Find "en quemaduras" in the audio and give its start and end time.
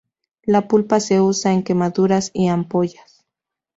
1.53-2.31